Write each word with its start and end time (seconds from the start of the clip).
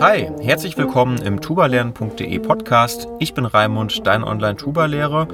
Hi, 0.00 0.30
herzlich 0.42 0.76
willkommen 0.76 1.16
im 1.22 1.40
tubalernen.de 1.40 2.38
Podcast. 2.40 3.08
Ich 3.18 3.32
bin 3.32 3.46
Raimund, 3.46 4.06
dein 4.06 4.22
Online-Tuba-Lehrer 4.22 5.28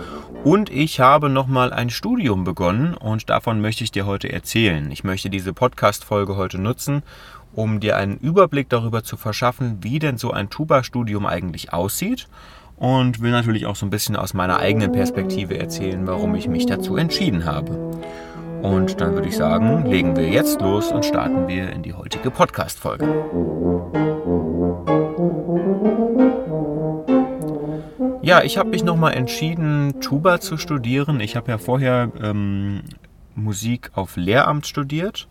und 0.45 0.71
ich 0.71 1.01
habe 1.01 1.29
nochmal 1.29 1.73
ein 1.73 1.91
Studium 1.91 2.45
begonnen 2.45 2.95
und 2.95 3.31
davon 3.31 3.61
möchte 3.61 3.83
ich 3.83 3.91
dir 3.91 4.07
heute 4.07 4.33
erzählen. 4.33 4.93
Ich 4.93 5.03
möchte 5.03 5.29
diese 5.29 5.53
Podcast-Folge 5.53 6.37
heute 6.37 6.61
nutzen, 6.61 7.03
um 7.53 7.81
dir 7.81 7.97
einen 7.97 8.19
Überblick 8.19 8.69
darüber 8.69 9.03
zu 9.03 9.17
verschaffen, 9.17 9.79
wie 9.81 9.99
denn 9.99 10.19
so 10.19 10.31
ein 10.31 10.51
Tuba-Studium 10.51 11.27
eigentlich 11.27 11.73
aussieht 11.73 12.29
und 12.77 13.21
will 13.23 13.33
natürlich 13.33 13.67
auch 13.67 13.75
so 13.75 13.87
ein 13.87 13.91
bisschen 13.91 14.15
aus 14.15 14.35
meiner 14.35 14.61
eigenen 14.61 14.93
Perspektive 14.93 15.59
erzählen, 15.59 16.07
warum 16.07 16.37
ich 16.37 16.47
mich 16.47 16.67
dazu 16.67 16.97
entschieden 16.97 17.45
habe. 17.45 17.91
Und 18.65 18.99
dann 18.99 19.13
würde 19.13 19.29
ich 19.29 19.37
sagen, 19.37 19.85
legen 19.85 20.17
wir 20.17 20.27
jetzt 20.27 20.63
los 20.63 20.91
und 20.91 21.05
starten 21.05 21.49
wir 21.49 21.71
in 21.71 21.83
die 21.83 21.93
heutige 21.93 22.31
Podcast-Folge. 22.31 23.05
Ja, 28.23 28.43
ich 28.43 28.57
habe 28.57 28.71
mich 28.71 28.83
nochmal 28.83 29.13
entschieden, 29.13 30.01
Tuba 30.01 30.41
zu 30.41 30.57
studieren. 30.57 31.21
Ich 31.21 31.37
habe 31.37 31.51
ja 31.51 31.59
vorher 31.59 32.11
ähm, 32.23 32.85
Musik 33.35 33.91
auf 33.93 34.17
Lehramt 34.17 34.67
studiert. 34.67 35.29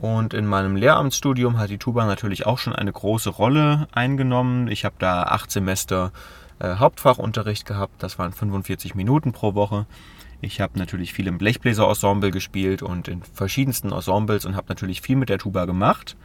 Und 0.00 0.34
in 0.34 0.44
meinem 0.44 0.74
Lehramtsstudium 0.74 1.60
hat 1.60 1.70
die 1.70 1.78
Tuba 1.78 2.04
natürlich 2.06 2.44
auch 2.44 2.58
schon 2.58 2.74
eine 2.74 2.90
große 2.90 3.30
Rolle 3.30 3.86
eingenommen. 3.92 4.66
Ich 4.66 4.84
habe 4.84 4.96
da 4.98 5.22
acht 5.22 5.52
Semester 5.52 6.10
äh, 6.58 6.74
Hauptfachunterricht 6.74 7.66
gehabt. 7.66 8.02
Das 8.02 8.18
waren 8.18 8.32
45 8.32 8.96
Minuten 8.96 9.30
pro 9.30 9.54
Woche. 9.54 9.86
Ich 10.44 10.60
habe 10.60 10.78
natürlich 10.78 11.14
viel 11.14 11.26
im 11.26 11.38
Blechbläser-Ensemble 11.38 12.30
gespielt 12.30 12.82
und 12.82 13.08
in 13.08 13.22
verschiedensten 13.22 13.92
Ensembles 13.92 14.44
und 14.44 14.56
habe 14.56 14.66
natürlich 14.68 15.00
viel 15.00 15.16
mit 15.16 15.30
der 15.30 15.38
Tuba 15.38 15.64
gemacht. 15.64 16.16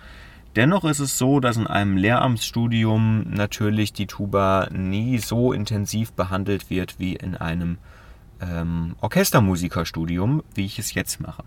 Dennoch 0.58 0.84
ist 0.84 1.00
es 1.00 1.18
so, 1.18 1.40
dass 1.40 1.56
in 1.56 1.68
einem 1.68 1.96
Lehramtsstudium 1.96 3.30
natürlich 3.30 3.94
die 3.94 4.08
Tuba 4.08 4.68
nie 4.72 5.20
so 5.20 5.54
intensiv 5.54 6.12
behandelt 6.12 6.70
wird 6.70 7.00
wie 7.00 7.16
in 7.16 7.38
einem 7.38 7.78
ähm, 8.42 8.96
Orchestermusikerstudium, 9.00 10.44
wie 10.54 10.66
ich 10.66 10.80
es 10.80 10.94
jetzt 10.94 11.22
mache. 11.22 11.44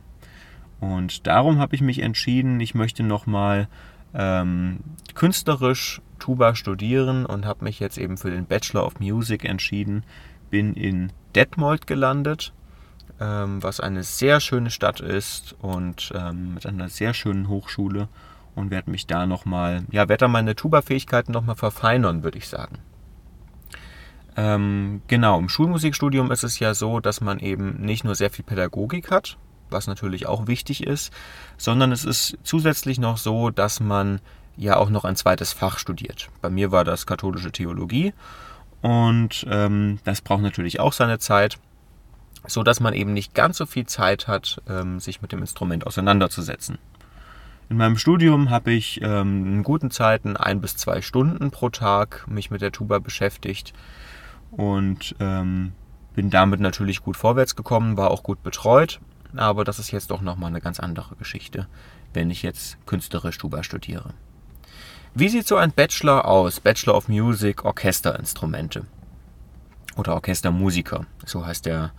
Und 0.80 1.26
darum 1.26 1.58
habe 1.58 1.74
ich 1.74 1.82
mich 1.82 1.98
entschieden, 2.00 2.58
ich 2.60 2.74
möchte 2.74 3.02
nochmal 3.02 3.68
ähm, 4.14 4.80
künstlerisch 5.14 6.00
Tuba 6.18 6.54
studieren 6.54 7.26
und 7.26 7.44
habe 7.44 7.64
mich 7.64 7.80
jetzt 7.80 7.98
eben 7.98 8.16
für 8.16 8.30
den 8.30 8.46
Bachelor 8.46 8.86
of 8.86 8.98
Music 8.98 9.44
entschieden. 9.44 10.04
Bin 10.48 10.74
in 10.74 11.12
Detmold 11.34 11.86
gelandet, 11.86 12.52
ähm, 13.22 13.62
was 13.62 13.78
eine 13.78 14.02
sehr 14.02 14.40
schöne 14.40 14.70
Stadt 14.70 15.00
ist 15.00 15.54
und 15.60 16.12
ähm, 16.14 16.54
mit 16.54 16.66
einer 16.66 16.88
sehr 16.88 17.14
schönen 17.14 17.48
Hochschule 17.48 18.08
und 18.54 18.70
werde 18.70 18.90
mich 18.90 19.06
da 19.06 19.26
nochmal, 19.26 19.84
ja, 19.90 20.08
werde 20.08 20.22
da 20.22 20.28
meine 20.28 20.56
Tuba-Fähigkeiten 20.56 21.32
nochmal 21.32 21.56
verfeinern, 21.56 22.24
würde 22.24 22.38
ich 22.38 22.48
sagen. 22.48 22.78
Ähm, 24.36 25.02
genau, 25.06 25.38
im 25.38 25.48
Schulmusikstudium 25.48 26.32
ist 26.32 26.42
es 26.42 26.58
ja 26.58 26.74
so, 26.74 27.00
dass 27.00 27.20
man 27.20 27.38
eben 27.38 27.80
nicht 27.80 28.02
nur 28.02 28.14
sehr 28.14 28.30
viel 28.30 28.44
Pädagogik 28.44 29.10
hat, 29.10 29.36
was 29.70 29.86
natürlich 29.86 30.26
auch 30.26 30.46
wichtig 30.46 30.86
ist, 30.86 31.12
sondern 31.58 31.92
es 31.92 32.04
ist 32.04 32.38
zusätzlich 32.42 32.98
noch 32.98 33.18
so, 33.18 33.50
dass 33.50 33.78
man 33.78 34.20
ja 34.56 34.76
auch 34.76 34.90
noch 34.90 35.04
ein 35.04 35.16
zweites 35.16 35.52
Fach 35.52 35.78
studiert. 35.78 36.28
Bei 36.40 36.50
mir 36.50 36.72
war 36.72 36.84
das 36.84 37.06
katholische 37.06 37.52
Theologie 37.52 38.14
und 38.80 39.46
ähm, 39.48 40.00
das 40.04 40.22
braucht 40.22 40.42
natürlich 40.42 40.80
auch 40.80 40.92
seine 40.92 41.18
Zeit, 41.18 41.58
so 42.46 42.62
dass 42.62 42.80
man 42.80 42.94
eben 42.94 43.12
nicht 43.12 43.34
ganz 43.34 43.58
so 43.58 43.66
viel 43.66 43.86
Zeit 43.86 44.28
hat, 44.28 44.60
ähm, 44.68 45.00
sich 45.00 45.22
mit 45.22 45.32
dem 45.32 45.40
Instrument 45.40 45.86
auseinanderzusetzen. 45.86 46.78
In 47.68 47.76
meinem 47.76 47.96
Studium 47.96 48.50
habe 48.50 48.72
ich 48.72 49.00
ähm, 49.02 49.46
in 49.46 49.62
guten 49.62 49.90
Zeiten 49.90 50.36
ein 50.36 50.60
bis 50.60 50.76
zwei 50.76 51.00
Stunden 51.00 51.50
pro 51.50 51.70
Tag 51.70 52.26
mich 52.28 52.50
mit 52.50 52.60
der 52.60 52.72
Tuba 52.72 52.98
beschäftigt 52.98 53.72
und 54.50 55.14
ähm, 55.20 55.72
bin 56.14 56.28
damit 56.28 56.60
natürlich 56.60 57.02
gut 57.02 57.16
vorwärts 57.16 57.56
gekommen, 57.56 57.96
war 57.96 58.10
auch 58.10 58.22
gut 58.22 58.42
betreut, 58.42 59.00
aber 59.34 59.64
das 59.64 59.78
ist 59.78 59.90
jetzt 59.90 60.10
doch 60.10 60.20
nochmal 60.20 60.50
eine 60.50 60.60
ganz 60.60 60.80
andere 60.80 61.16
Geschichte, 61.16 61.66
wenn 62.12 62.30
ich 62.30 62.42
jetzt 62.42 62.76
künstlerisch 62.86 63.38
Tuba 63.38 63.62
studiere. 63.62 64.12
Wie 65.14 65.28
sieht 65.28 65.46
so 65.46 65.56
ein 65.56 65.72
Bachelor 65.72 66.26
aus? 66.26 66.60
Bachelor 66.60 66.96
of 66.96 67.08
Music, 67.08 67.64
Orchesterinstrumente 67.64 68.84
oder 69.96 70.14
Orchestermusiker, 70.14 71.06
so 71.24 71.46
heißt 71.46 71.66
der, 71.66 71.92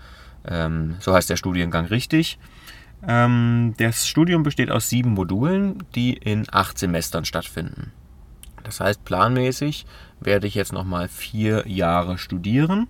ähm, 0.47 0.95
so 0.99 1.13
heißt 1.13 1.29
der 1.29 1.37
Studiengang 1.37 1.85
richtig. 1.85 2.37
Ähm, 3.05 3.73
das 3.77 4.07
Studium 4.07 4.43
besteht 4.43 4.71
aus 4.71 4.89
sieben 4.89 5.11
Modulen, 5.11 5.83
die 5.95 6.13
in 6.13 6.45
acht 6.51 6.77
Semestern 6.77 7.25
stattfinden. 7.25 7.91
Das 8.63 8.79
heißt, 8.79 9.03
planmäßig 9.03 9.85
werde 10.21 10.47
ich 10.47 10.55
jetzt 10.55 10.73
nochmal 10.73 11.09
vier 11.09 11.67
Jahre 11.67 12.17
studieren. 12.17 12.87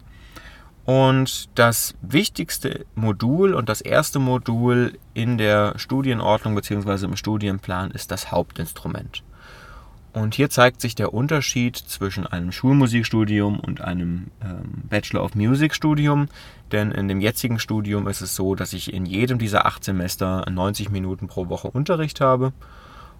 Und 0.86 1.50
das 1.56 1.96
wichtigste 2.02 2.86
Modul 2.94 3.54
und 3.54 3.70
das 3.70 3.80
erste 3.80 4.20
Modul 4.20 5.00
in 5.14 5.38
der 5.38 5.74
Studienordnung 5.78 6.56
bzw. 6.56 7.06
im 7.06 7.16
Studienplan 7.16 7.92
ist 7.92 8.12
das 8.12 8.32
Hauptinstrument. 8.32 9.24
Und 10.14 10.36
hier 10.36 10.52
zeigt 10.52 10.80
sich 10.80 10.94
der 10.94 11.12
Unterschied 11.12 11.76
zwischen 11.76 12.28
einem 12.28 12.52
Schulmusikstudium 12.52 13.60
und 13.60 13.82
einem 13.82 14.28
ähm, 14.44 14.84
Bachelor 14.88 15.24
of 15.24 15.34
Music 15.34 15.74
Studium. 15.74 16.28
Denn 16.72 16.92
in 16.92 17.08
dem 17.08 17.20
jetzigen 17.20 17.58
Studium 17.58 18.08
ist 18.08 18.22
es 18.22 18.36
so, 18.36 18.54
dass 18.54 18.74
ich 18.74 18.94
in 18.94 19.08
jedem 19.08 19.40
dieser 19.40 19.66
acht 19.66 19.84
Semester 19.84 20.46
90 20.50 20.92
Minuten 20.92 21.28
pro 21.28 21.50
Woche 21.50 21.68
Unterricht 21.68 22.22
habe. 22.22 22.54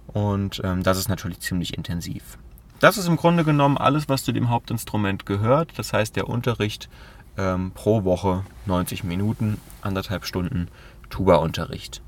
Und 0.06 0.60
ähm, 0.64 0.84
das 0.84 0.98
ist 0.98 1.08
natürlich 1.08 1.40
ziemlich 1.40 1.76
intensiv. 1.76 2.38
Das 2.78 2.96
ist 2.96 3.08
im 3.08 3.16
Grunde 3.16 3.42
genommen 3.44 3.76
alles, 3.76 4.08
was 4.08 4.22
zu 4.22 4.30
dem 4.30 4.48
Hauptinstrument 4.48 5.26
gehört. 5.26 5.72
Das 5.76 5.92
heißt, 5.92 6.14
der 6.14 6.28
Unterricht 6.28 6.88
ähm, 7.36 7.72
pro 7.74 8.04
Woche 8.04 8.44
90 8.66 9.02
Minuten, 9.02 9.60
anderthalb 9.80 10.26
Stunden 10.26 10.68
Tuba-Unterricht. 11.10 12.02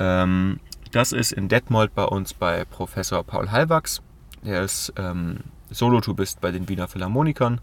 Ähm, 0.00 0.58
das 0.90 1.12
ist 1.12 1.32
in 1.32 1.48
Detmold 1.48 1.94
bei 1.94 2.04
uns 2.04 2.34
bei 2.34 2.64
Professor 2.64 3.22
Paul 3.22 3.50
Halwachs. 3.50 4.02
Er 4.46 4.62
ist 4.62 4.92
ähm, 4.96 5.40
Solotubist 5.70 6.40
bei 6.40 6.52
den 6.52 6.68
Wiener 6.68 6.86
Philharmonikern 6.86 7.60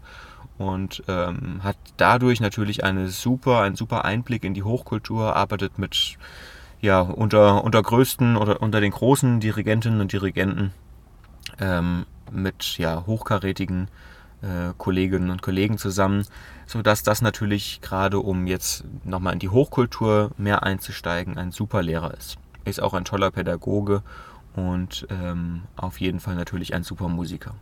und 0.58 1.02
ähm, 1.08 1.60
hat 1.64 1.76
dadurch 1.96 2.40
natürlich 2.40 2.84
eine 2.84 3.08
super, 3.08 3.62
einen 3.62 3.74
super 3.74 4.04
Einblick 4.04 4.44
in 4.44 4.52
die 4.52 4.62
Hochkultur, 4.62 5.34
arbeitet 5.34 5.78
mit 5.78 6.18
ja, 6.82 7.00
unter, 7.00 7.64
unter 7.64 7.82
größten 7.82 8.36
oder 8.36 8.60
unter 8.60 8.82
den 8.82 8.92
großen 8.92 9.40
Dirigentinnen 9.40 10.02
und 10.02 10.12
Dirigenten 10.12 10.72
ähm, 11.58 12.04
mit 12.30 12.76
ja, 12.76 13.04
hochkarätigen 13.06 13.88
äh, 14.42 14.74
Kolleginnen 14.76 15.30
und 15.30 15.40
Kollegen 15.40 15.78
zusammen, 15.78 16.26
sodass 16.66 17.02
das 17.02 17.22
natürlich 17.22 17.80
gerade 17.80 18.18
um 18.18 18.46
jetzt 18.46 18.84
nochmal 19.04 19.32
in 19.32 19.38
die 19.38 19.48
Hochkultur 19.48 20.32
mehr 20.36 20.62
einzusteigen, 20.62 21.38
ein 21.38 21.50
super 21.50 21.82
Lehrer 21.82 22.12
ist. 22.12 22.36
Ist 22.66 22.82
auch 22.82 22.92
ein 22.92 23.06
toller 23.06 23.30
Pädagoge 23.30 24.02
und 24.54 25.06
ähm, 25.10 25.62
auf 25.76 26.00
jeden 26.00 26.20
Fall 26.20 26.34
natürlich 26.34 26.74
ein 26.74 26.82
super 26.82 27.08
Musiker. 27.08 27.54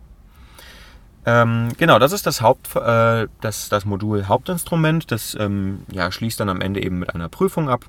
Ähm, 1.25 1.69
genau, 1.79 1.99
das 1.99 2.13
ist 2.13 2.27
das, 2.27 2.43
Haupt, 2.43 2.75
äh, 2.75 3.29
das, 3.41 3.69
das 3.69 3.85
Modul 3.85 4.27
Hauptinstrument. 4.27 5.11
Das 5.11 5.37
ähm, 5.39 5.85
ja, 5.91 6.11
schließt 6.11 6.41
dann 6.41 6.49
am 6.49 6.61
Ende 6.61 6.83
eben 6.83 6.99
mit 6.99 7.15
einer 7.15 7.29
Prüfung 7.29 7.69
ab. 7.69 7.85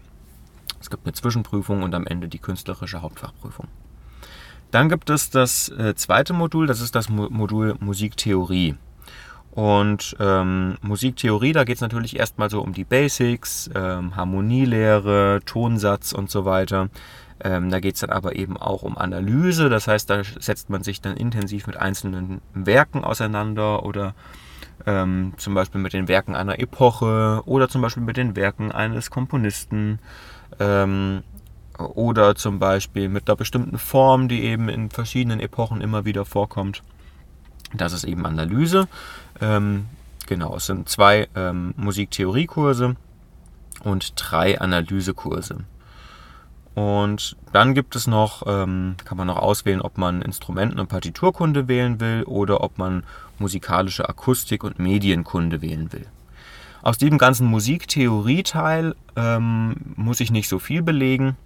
Es 0.80 0.90
gibt 0.90 1.06
eine 1.06 1.14
Zwischenprüfung 1.14 1.81
und 1.81 1.96
am 1.96 2.06
Ende 2.06 2.28
die 2.28 2.40
künstlerische 2.40 3.02
Hauptfachprüfung. 3.02 3.68
Dann 4.72 4.90
gibt 4.90 5.09
es 5.09 5.30
das 5.30 5.70
äh, 5.70 5.96
zweite 5.96 6.34
Modul, 6.34 6.68
das 6.68 6.81
ist 6.81 6.96
das 6.96 7.09
Mo 7.09 7.28
Modul 7.30 7.75
Musiktheorie. 7.80 8.75
Und 9.52 10.16
ähm, 10.20 10.78
Musiktheorie, 10.81 11.52
da 11.52 11.64
geht 11.64 11.75
es 11.75 11.81
natürlich 11.81 12.18
erstmal 12.18 12.50
so 12.50 12.59
um 12.59 12.74
die 12.74 12.85
Basics, 12.85 13.70
ähm, 13.75 14.16
Harmonielehre, 14.16 15.41
Tonsatz 15.46 16.12
und 16.12 16.31
so 16.31 16.46
weiter. 16.46 16.90
Ähm, 17.43 17.69
da 17.69 17.79
geht 17.79 17.95
es 17.95 18.01
dann 18.01 18.09
aber 18.09 18.35
eben 18.35 18.55
auch 18.55 18.83
um 18.83 18.97
Analyse, 18.97 19.69
das 19.69 19.87
heißt, 19.87 20.09
da 20.09 20.23
setzt 20.23 20.69
man 20.69 20.81
sich 20.81 21.01
dann 21.01 21.17
intensiv 21.17 21.67
mit 21.67 21.75
einzelnen 21.75 22.41
Werken 22.53 23.03
auseinander 23.03 23.84
oder 23.84 24.16
ähm, 24.85 25.34
zum 25.37 25.53
Beispiel 25.53 25.81
mit 25.81 25.93
den 25.93 26.07
Werken 26.07 26.35
einer 26.35 26.59
Epoche 26.59 27.41
oder 27.45 27.67
zum 27.67 27.81
Beispiel 27.81 28.03
mit 28.03 28.17
den 28.17 28.35
Werken 28.35 28.72
eines 28.72 29.09
Komponisten 29.09 29.99
ähm, 30.59 31.23
oder 31.78 32.35
zum 32.35 32.59
Beispiel 32.59 33.09
mit 33.09 33.28
einer 33.28 33.35
bestimmten 33.35 33.78
Form, 33.78 34.29
die 34.29 34.43
eben 34.43 34.69
in 34.69 34.89
verschiedenen 34.89 35.39
Epochen 35.39 35.81
immer 35.81 36.05
wieder 36.05 36.25
vorkommt. 36.25 36.81
Das 37.73 37.91
ist 37.91 38.03
eben 38.03 38.25
Analyse. 38.25 38.87
Ähm, 39.41 39.87
genau, 40.28 40.55
es 40.55 40.67
sind 40.67 40.87
zwei 40.87 41.28
ähm, 41.35 41.73
Musiktheoriekurse 41.75 42.96
und 43.84 44.13
drei 44.16 44.61
Analysekurse. 44.61 45.66
Und 46.75 47.35
dann 47.52 47.73
gibt 47.75 47.96
es 47.96 48.08
noch, 48.08 48.43
ähm, 48.47 48.96
kann 49.05 49.17
man 49.17 49.28
noch 49.28 49.37
auswählen, 49.37 49.81
ob 49.81 49.97
man 49.97 50.22
Instrumenten- 50.22 50.79
und 50.79 50.87
Partiturkunde 50.87 51.67
wählen 51.67 51.99
will 51.99 52.23
oder 52.23 52.61
ob 52.61 52.78
man 52.78 53.03
musikalische 53.37 54.09
Akustik 54.09 54.64
und 54.64 54.79
Medienkunde 54.79 55.61
wählen 55.61 55.93
will. 55.93 56.08
Aus 56.81 56.97
diesem 56.97 57.17
ganzen 57.17 57.47
Musiktheorieteil 57.47 58.96
ähm, 59.16 59.75
muss 59.96 60.20
ich 60.20 60.31
nicht 60.31 60.49
so 60.49 60.59
viel 60.59 60.81
belegen. 60.81 61.37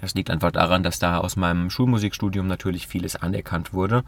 Das 0.00 0.14
liegt 0.14 0.30
einfach 0.30 0.50
daran, 0.50 0.82
dass 0.82 0.98
da 0.98 1.18
aus 1.18 1.36
meinem 1.36 1.70
Schulmusikstudium 1.70 2.46
natürlich 2.46 2.86
vieles 2.86 3.16
anerkannt 3.16 3.72
wurde, 3.72 4.02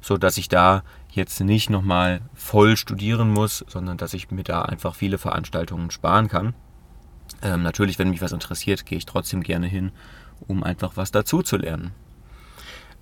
so 0.00 0.16
dass 0.16 0.38
ich 0.38 0.48
da 0.48 0.82
jetzt 1.10 1.40
nicht 1.40 1.70
nochmal 1.70 2.20
voll 2.34 2.76
studieren 2.76 3.32
muss, 3.32 3.64
sondern 3.68 3.96
dass 3.96 4.12
ich 4.12 4.30
mir 4.30 4.42
da 4.44 4.62
einfach 4.62 4.94
viele 4.94 5.18
Veranstaltungen 5.18 5.90
sparen 5.90 6.28
kann. 6.28 6.54
Ähm, 7.42 7.62
natürlich, 7.62 7.98
wenn 7.98 8.10
mich 8.10 8.22
was 8.22 8.32
interessiert, 8.32 8.86
gehe 8.86 8.98
ich 8.98 9.06
trotzdem 9.06 9.42
gerne 9.42 9.66
hin, 9.66 9.92
um 10.46 10.62
einfach 10.62 10.92
was 10.96 11.10
dazu 11.10 11.42
zu 11.42 11.56
lernen. 11.56 11.92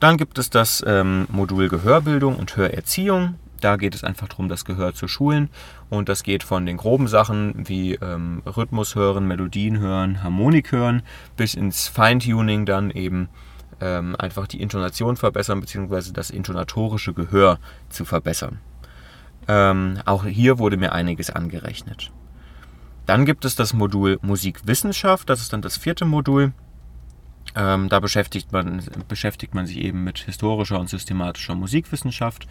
Dann 0.00 0.16
gibt 0.16 0.38
es 0.38 0.50
das 0.50 0.82
ähm, 0.86 1.26
Modul 1.30 1.68
Gehörbildung 1.68 2.36
und 2.36 2.56
Hörerziehung. 2.56 3.36
Da 3.60 3.76
geht 3.76 3.94
es 3.94 4.04
einfach 4.04 4.28
darum, 4.28 4.48
das 4.48 4.64
Gehör 4.64 4.92
zu 4.92 5.08
schulen. 5.08 5.48
Und 5.88 6.08
das 6.08 6.22
geht 6.22 6.42
von 6.42 6.66
den 6.66 6.76
groben 6.76 7.08
Sachen 7.08 7.66
wie 7.68 7.94
ähm, 7.94 8.42
Rhythmus 8.44 8.94
hören, 8.94 9.26
Melodien 9.26 9.78
hören, 9.78 10.22
Harmonik 10.22 10.72
hören, 10.72 11.02
bis 11.36 11.54
ins 11.54 11.88
Feintuning 11.88 12.66
dann 12.66 12.90
eben 12.90 13.28
ähm, 13.80 14.16
einfach 14.18 14.46
die 14.46 14.60
Intonation 14.60 15.16
verbessern, 15.16 15.60
beziehungsweise 15.60 16.12
das 16.12 16.30
intonatorische 16.30 17.14
Gehör 17.14 17.58
zu 17.88 18.04
verbessern. 18.04 18.58
Ähm, 19.48 19.98
auch 20.04 20.24
hier 20.24 20.58
wurde 20.58 20.76
mir 20.76 20.92
einiges 20.92 21.30
angerechnet. 21.30 22.10
Dann 23.06 23.26
gibt 23.26 23.44
es 23.44 23.54
das 23.54 23.74
Modul 23.74 24.18
Musikwissenschaft, 24.22 25.28
das 25.28 25.40
ist 25.40 25.52
dann 25.52 25.62
das 25.62 25.76
vierte 25.76 26.04
Modul. 26.04 26.52
Ähm, 27.54 27.88
da 27.88 28.00
beschäftigt 28.00 28.52
man, 28.52 28.82
beschäftigt 29.08 29.54
man 29.54 29.66
sich 29.66 29.78
eben 29.78 30.02
mit 30.04 30.18
historischer 30.18 30.80
und 30.80 30.88
systematischer 30.88 31.54
Musikwissenschaft. 31.54 32.48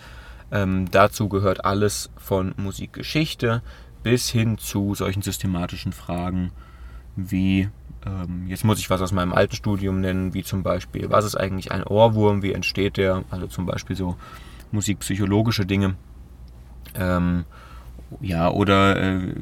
Ähm, 0.51 0.89
dazu 0.91 1.29
gehört 1.29 1.65
alles 1.65 2.11
von 2.17 2.53
Musikgeschichte 2.57 3.63
bis 4.03 4.29
hin 4.29 4.57
zu 4.57 4.93
solchen 4.93 5.21
systematischen 5.21 5.93
Fragen 5.93 6.51
wie, 7.15 7.69
ähm, 8.05 8.47
jetzt 8.47 8.63
muss 8.63 8.79
ich 8.79 8.89
was 8.89 9.01
aus 9.01 9.11
meinem 9.11 9.33
alten 9.33 9.55
Studium 9.55 10.01
nennen, 10.01 10.33
wie 10.33 10.43
zum 10.43 10.63
Beispiel, 10.63 11.09
was 11.09 11.25
ist 11.25 11.35
eigentlich 11.35 11.71
ein 11.71 11.83
Ohrwurm, 11.83 12.41
wie 12.41 12.53
entsteht 12.53 12.97
der, 12.97 13.23
also 13.29 13.47
zum 13.47 13.65
Beispiel 13.65 13.95
so 13.95 14.15
musikpsychologische 14.71 15.65
Dinge. 15.65 15.95
Ähm, 16.95 17.45
ja, 18.21 18.49
oder 18.49 18.95
äh, 18.97 19.35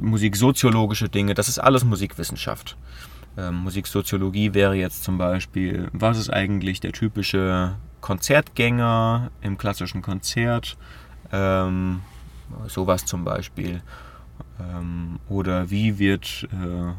musiksoziologische 0.00 1.08
Dinge, 1.08 1.34
das 1.34 1.48
ist 1.48 1.58
alles 1.58 1.84
Musikwissenschaft. 1.84 2.76
Ähm, 3.36 3.56
Musiksoziologie 3.56 4.54
wäre 4.54 4.74
jetzt 4.74 5.04
zum 5.04 5.18
Beispiel, 5.18 5.88
was 5.92 6.18
ist 6.18 6.30
eigentlich 6.30 6.80
der 6.80 6.92
typische 6.92 7.76
Konzertgänger 8.00 9.30
im 9.40 9.58
klassischen 9.58 10.02
Konzert? 10.02 10.76
Ähm, 11.32 12.00
sowas 12.66 13.04
zum 13.04 13.24
Beispiel. 13.24 13.82
Ähm, 14.60 15.18
oder 15.28 15.70
wie 15.70 15.98
wird 15.98 16.48
äh, 16.52 16.92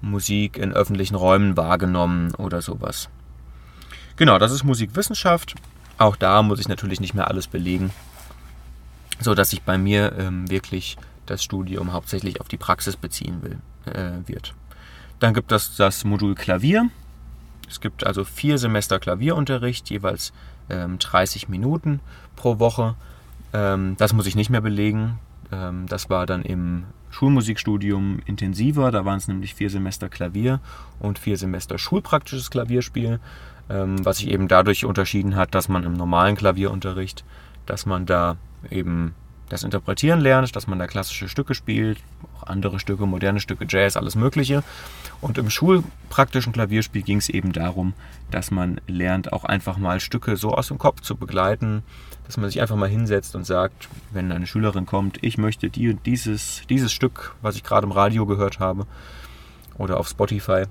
Musik 0.00 0.58
in 0.58 0.72
öffentlichen 0.72 1.14
Räumen 1.14 1.56
wahrgenommen 1.56 2.34
oder 2.36 2.62
sowas. 2.62 3.08
Genau, 4.16 4.38
das 4.38 4.52
ist 4.52 4.64
Musikwissenschaft. 4.64 5.54
Auch 5.96 6.16
da 6.16 6.42
muss 6.42 6.60
ich 6.60 6.68
natürlich 6.68 7.00
nicht 7.00 7.14
mehr 7.14 7.28
alles 7.28 7.48
belegen, 7.48 7.90
so 9.20 9.34
dass 9.34 9.50
sich 9.50 9.62
bei 9.62 9.78
mir 9.78 10.12
ähm, 10.18 10.50
wirklich 10.50 10.96
das 11.26 11.42
Studium 11.42 11.92
hauptsächlich 11.92 12.40
auf 12.40 12.48
die 12.48 12.56
Praxis 12.56 12.96
beziehen 12.96 13.42
will, 13.42 13.58
äh, 13.92 14.26
wird. 14.26 14.54
Dann 15.18 15.34
gibt 15.34 15.52
es 15.52 15.76
das 15.76 16.04
Modul 16.04 16.34
Klavier. 16.34 16.88
Es 17.68 17.80
gibt 17.80 18.06
also 18.06 18.24
vier 18.24 18.58
Semester 18.58 18.98
Klavierunterricht, 18.98 19.90
jeweils 19.90 20.32
ähm, 20.70 20.98
30 20.98 21.48
Minuten 21.48 22.00
pro 22.36 22.58
Woche. 22.58 22.94
Ähm, 23.52 23.96
das 23.98 24.12
muss 24.12 24.26
ich 24.26 24.36
nicht 24.36 24.50
mehr 24.50 24.60
belegen. 24.60 25.18
Ähm, 25.52 25.86
das 25.86 26.08
war 26.08 26.26
dann 26.26 26.42
im 26.42 26.84
Schulmusikstudium 27.10 28.20
intensiver. 28.26 28.90
Da 28.90 29.04
waren 29.04 29.18
es 29.18 29.28
nämlich 29.28 29.54
vier 29.54 29.70
Semester 29.70 30.08
Klavier 30.08 30.60
und 30.98 31.18
vier 31.18 31.36
Semester 31.36 31.78
schulpraktisches 31.78 32.50
Klavierspiel, 32.50 33.20
ähm, 33.68 34.04
was 34.04 34.18
sich 34.18 34.28
eben 34.28 34.48
dadurch 34.48 34.84
unterschieden 34.84 35.36
hat, 35.36 35.54
dass 35.54 35.68
man 35.68 35.84
im 35.84 35.94
normalen 35.94 36.36
Klavierunterricht, 36.36 37.24
dass 37.68 37.86
man 37.86 38.06
da 38.06 38.36
eben 38.70 39.14
das 39.48 39.62
Interpretieren 39.62 40.20
lernt, 40.20 40.54
dass 40.56 40.66
man 40.66 40.78
da 40.78 40.86
klassische 40.86 41.28
Stücke 41.28 41.54
spielt, 41.54 41.98
auch 42.36 42.46
andere 42.46 42.78
Stücke, 42.78 43.06
moderne 43.06 43.40
Stücke, 43.40 43.66
Jazz, 43.68 43.96
alles 43.96 44.14
Mögliche. 44.14 44.62
Und 45.20 45.38
im 45.38 45.50
schulpraktischen 45.50 46.52
Klavierspiel 46.52 47.02
ging 47.02 47.18
es 47.18 47.28
eben 47.28 47.52
darum, 47.52 47.94
dass 48.30 48.50
man 48.50 48.80
lernt, 48.86 49.32
auch 49.32 49.44
einfach 49.44 49.78
mal 49.78 50.00
Stücke 50.00 50.36
so 50.36 50.52
aus 50.52 50.68
dem 50.68 50.78
Kopf 50.78 51.00
zu 51.00 51.16
begleiten, 51.16 51.82
dass 52.26 52.36
man 52.36 52.50
sich 52.50 52.60
einfach 52.60 52.76
mal 52.76 52.88
hinsetzt 52.88 53.34
und 53.34 53.44
sagt, 53.44 53.88
wenn 54.12 54.32
eine 54.32 54.46
Schülerin 54.46 54.86
kommt, 54.86 55.22
ich 55.22 55.38
möchte 55.38 55.70
die, 55.70 55.94
dieses, 55.94 56.62
dieses 56.68 56.92
Stück, 56.92 57.34
was 57.40 57.56
ich 57.56 57.64
gerade 57.64 57.86
im 57.86 57.92
Radio 57.92 58.26
gehört 58.26 58.60
habe 58.60 58.86
oder 59.78 59.98
auf 59.98 60.08
Spotify, 60.08 60.64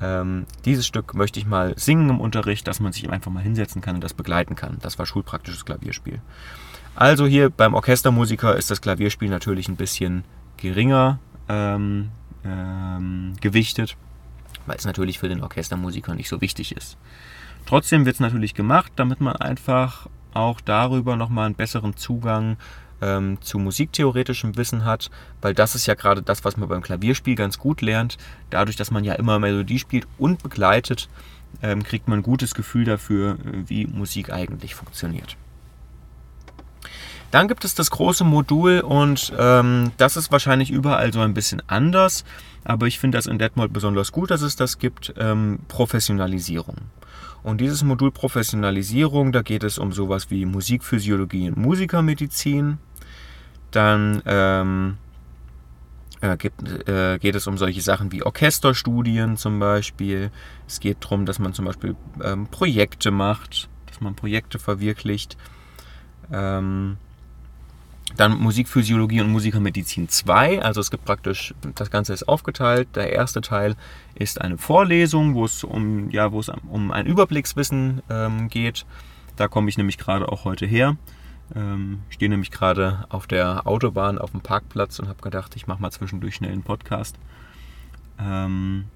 ähm, 0.00 0.46
dieses 0.64 0.86
Stück 0.86 1.14
möchte 1.14 1.38
ich 1.38 1.46
mal 1.46 1.74
singen 1.76 2.10
im 2.10 2.20
Unterricht, 2.20 2.66
dass 2.68 2.80
man 2.80 2.92
sich 2.92 3.08
einfach 3.10 3.30
mal 3.30 3.42
hinsetzen 3.42 3.80
kann 3.80 3.96
und 3.96 4.04
das 4.04 4.14
begleiten 4.14 4.54
kann. 4.54 4.78
Das 4.82 4.98
war 4.98 5.06
schulpraktisches 5.06 5.64
Klavierspiel. 5.64 6.20
Also 6.94 7.26
hier 7.26 7.50
beim 7.50 7.74
Orchestermusiker 7.74 8.56
ist 8.56 8.70
das 8.70 8.80
Klavierspiel 8.80 9.28
natürlich 9.28 9.68
ein 9.68 9.76
bisschen 9.76 10.24
geringer 10.56 11.18
ähm, 11.48 12.10
ähm, 12.44 13.34
gewichtet, 13.40 13.96
weil 14.66 14.76
es 14.76 14.84
natürlich 14.84 15.18
für 15.18 15.28
den 15.28 15.42
Orchestermusiker 15.42 16.14
nicht 16.14 16.28
so 16.28 16.40
wichtig 16.40 16.76
ist. 16.76 16.96
Trotzdem 17.66 18.06
wird 18.06 18.14
es 18.14 18.20
natürlich 18.20 18.54
gemacht, 18.54 18.92
damit 18.96 19.20
man 19.20 19.36
einfach 19.36 20.08
auch 20.32 20.60
darüber 20.60 21.16
nochmal 21.16 21.46
einen 21.46 21.54
besseren 21.54 21.96
Zugang 21.96 22.56
ähm, 23.00 23.38
zu 23.40 23.58
musiktheoretischem 23.58 24.56
Wissen 24.56 24.84
hat, 24.84 25.10
weil 25.40 25.54
das 25.54 25.74
ist 25.74 25.86
ja 25.86 25.94
gerade 25.94 26.22
das, 26.22 26.44
was 26.44 26.56
man 26.56 26.68
beim 26.68 26.82
Klavierspiel 26.82 27.34
ganz 27.34 27.58
gut 27.58 27.82
lernt. 27.82 28.16
Dadurch, 28.50 28.76
dass 28.76 28.90
man 28.90 29.04
ja 29.04 29.14
immer 29.14 29.38
Melodie 29.38 29.78
spielt 29.78 30.06
und 30.18 30.42
begleitet, 30.42 31.08
ähm, 31.62 31.82
kriegt 31.82 32.08
man 32.08 32.20
ein 32.20 32.22
gutes 32.22 32.54
Gefühl 32.54 32.84
dafür, 32.84 33.38
wie 33.66 33.86
Musik 33.86 34.32
eigentlich 34.32 34.74
funktioniert. 34.74 35.36
Dann 37.30 37.48
gibt 37.48 37.64
es 37.64 37.74
das 37.74 37.90
große 37.90 38.24
Modul 38.24 38.80
und 38.80 39.32
ähm, 39.36 39.92
das 39.96 40.16
ist 40.16 40.30
wahrscheinlich 40.30 40.70
überall 40.70 41.12
so 41.12 41.20
ein 41.20 41.34
bisschen 41.34 41.60
anders, 41.66 42.24
aber 42.64 42.86
ich 42.86 42.98
finde 42.98 43.18
das 43.18 43.26
in 43.26 43.38
Detmold 43.38 43.72
besonders 43.72 44.12
gut, 44.12 44.30
dass 44.30 44.42
es 44.42 44.56
das 44.56 44.78
gibt, 44.78 45.12
ähm, 45.18 45.58
Professionalisierung. 45.68 46.76
Und 47.46 47.60
dieses 47.60 47.84
Modul 47.84 48.10
Professionalisierung, 48.10 49.30
da 49.30 49.40
geht 49.40 49.62
es 49.62 49.78
um 49.78 49.92
sowas 49.92 50.32
wie 50.32 50.44
Musikphysiologie 50.44 51.46
und 51.46 51.56
Musikermedizin. 51.56 52.78
Dann 53.70 54.20
ähm, 54.26 54.96
äh, 56.20 56.36
gibt, 56.36 56.88
äh, 56.88 57.20
geht 57.20 57.36
es 57.36 57.46
um 57.46 57.56
solche 57.56 57.82
Sachen 57.82 58.10
wie 58.10 58.24
Orchesterstudien 58.24 59.36
zum 59.36 59.60
Beispiel. 59.60 60.32
Es 60.66 60.80
geht 60.80 61.04
darum, 61.04 61.24
dass 61.24 61.38
man 61.38 61.52
zum 61.52 61.66
Beispiel 61.66 61.94
ähm, 62.20 62.48
Projekte 62.48 63.12
macht, 63.12 63.68
dass 63.86 64.00
man 64.00 64.16
Projekte 64.16 64.58
verwirklicht. 64.58 65.36
Ähm, 66.32 66.96
dann 68.14 68.38
Musikphysiologie 68.38 69.20
und 69.20 69.30
Musikermedizin 69.30 70.08
2. 70.08 70.62
Also 70.62 70.80
es 70.80 70.90
gibt 70.90 71.04
praktisch, 71.04 71.54
das 71.74 71.90
Ganze 71.90 72.12
ist 72.12 72.28
aufgeteilt. 72.28 72.88
Der 72.94 73.12
erste 73.12 73.40
Teil 73.40 73.74
ist 74.14 74.40
eine 74.40 74.58
Vorlesung, 74.58 75.34
wo 75.34 75.44
es 75.44 75.64
um, 75.64 76.10
ja, 76.10 76.32
wo 76.32 76.40
es 76.40 76.48
um 76.48 76.92
ein 76.92 77.06
Überblickswissen 77.06 78.02
ähm, 78.08 78.48
geht. 78.48 78.86
Da 79.34 79.48
komme 79.48 79.68
ich 79.68 79.76
nämlich 79.76 79.98
gerade 79.98 80.30
auch 80.30 80.44
heute 80.44 80.66
her. 80.66 80.96
Ähm, 81.54 82.02
ich 82.08 82.14
stehe 82.14 82.30
nämlich 82.30 82.50
gerade 82.50 83.04
auf 83.08 83.26
der 83.26 83.66
Autobahn 83.66 84.18
auf 84.18 84.30
dem 84.30 84.40
Parkplatz 84.40 84.98
und 84.98 85.08
habe 85.08 85.20
gedacht, 85.20 85.56
ich 85.56 85.66
mache 85.66 85.82
mal 85.82 85.90
zwischendurch 85.90 86.36
schnell 86.36 86.52
einen 86.52 86.62
Podcast. 86.62 87.16
Ähm, 88.18 88.86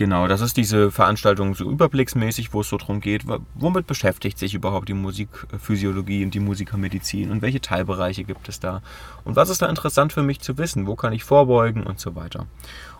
Genau, 0.00 0.28
das 0.28 0.40
ist 0.40 0.56
diese 0.56 0.90
Veranstaltung 0.90 1.54
so 1.54 1.70
überblicksmäßig, 1.70 2.54
wo 2.54 2.62
es 2.62 2.70
so 2.70 2.78
darum 2.78 3.00
geht, 3.00 3.24
womit 3.54 3.86
beschäftigt 3.86 4.38
sich 4.38 4.54
überhaupt 4.54 4.88
die 4.88 4.94
Musikphysiologie 4.94 6.24
und 6.24 6.32
die 6.32 6.40
Musikermedizin 6.40 7.30
und 7.30 7.42
welche 7.42 7.60
Teilbereiche 7.60 8.24
gibt 8.24 8.48
es 8.48 8.60
da 8.60 8.80
und 9.26 9.36
was 9.36 9.50
ist 9.50 9.60
da 9.60 9.68
interessant 9.68 10.14
für 10.14 10.22
mich 10.22 10.40
zu 10.40 10.56
wissen, 10.56 10.86
wo 10.86 10.96
kann 10.96 11.12
ich 11.12 11.22
vorbeugen 11.22 11.82
und 11.82 12.00
so 12.00 12.16
weiter. 12.16 12.46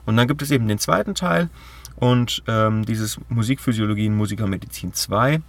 Und 0.05 0.19
dann 0.19 0.29
gibt 0.29 0.43
es 0.43 0.51
eben 0.51 0.69
den 0.69 0.79
zweiten 0.79 1.15
Teil 1.15 1.49
und 1.97 2.43
ähm, 2.47 2.85
dieses 2.85 3.19
Musikphysiologie 3.31 4.09
und 4.09 4.19
Musikermedizin 4.19 4.93
2, 4.93 5.41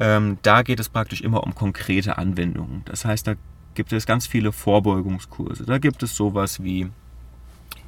ähm, 0.00 0.38
da 0.42 0.62
geht 0.62 0.80
es 0.80 0.88
praktisch 0.88 1.20
immer 1.20 1.44
um 1.44 1.54
konkrete 1.54 2.18
Anwendungen. 2.18 2.82
Das 2.84 3.04
heißt, 3.04 3.28
da 3.28 3.34
gibt 3.76 3.92
es 3.92 4.06
ganz 4.06 4.26
viele 4.26 4.50
Vorbeugungskurse. 4.50 5.66
Da 5.66 5.78
gibt 5.78 6.02
es 6.02 6.16
sowas 6.16 6.64
wie 6.64 6.90